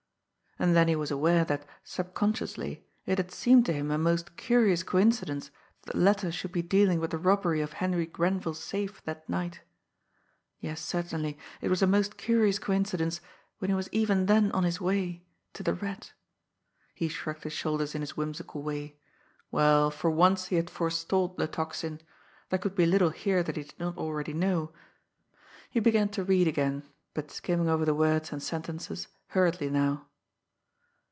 And 0.59 0.75
then 0.75 0.87
he 0.87 0.95
was 0.95 1.09
aware 1.09 1.43
that, 1.45 1.65
subconsciously, 1.83 2.85
it 3.07 3.17
had 3.17 3.31
seemed 3.31 3.65
to 3.65 3.73
him 3.73 3.89
a 3.89 3.97
most 3.97 4.37
curious 4.37 4.83
coincidence 4.83 5.49
that 5.83 5.93
the 5.93 5.99
letter 5.99 6.31
should 6.31 6.51
be 6.51 6.61
dealing 6.61 6.99
with 6.99 7.09
the 7.09 7.17
robbery 7.17 7.61
of 7.61 7.73
Henry 7.73 8.05
Grenville's 8.05 8.63
safe 8.63 9.01
that 9.05 9.27
night. 9.27 9.61
Yes, 10.59 10.79
certainly, 10.79 11.39
it 11.61 11.69
was 11.69 11.81
a 11.81 11.87
most 11.87 12.15
curious 12.15 12.59
coincidence, 12.59 13.21
when 13.57 13.69
he 13.71 13.75
was 13.75 13.89
even 13.91 14.27
then 14.27 14.51
on 14.51 14.63
his 14.63 14.79
way 14.79 15.23
to 15.53 15.63
the 15.63 15.73
Rat! 15.73 16.13
He 16.93 17.07
shrugged 17.07 17.43
his 17.43 17.53
shoulders 17.53 17.95
in 17.95 18.01
his 18.01 18.15
whimsical 18.15 18.61
way. 18.61 18.99
Well, 19.49 19.89
for 19.89 20.11
once, 20.11 20.47
he 20.47 20.57
had 20.57 20.69
forestalled 20.69 21.37
the 21.37 21.47
Tocsin! 21.47 22.01
There 22.51 22.59
could 22.59 22.75
be 22.75 22.85
little 22.85 23.09
here 23.09 23.41
that 23.41 23.57
he 23.57 23.63
did 23.63 23.79
not 23.79 23.97
already 23.97 24.33
know. 24.33 24.73
He 25.71 25.79
began 25.79 26.09
to 26.09 26.23
read 26.23 26.47
again, 26.47 26.83
but 27.15 27.31
skimming 27.31 27.67
over 27.69 27.83
the 27.85 27.95
words 27.95 28.31
and 28.31 28.43
sentences 28.43 29.07
hurriedly 29.29 29.71
now. 29.71 30.05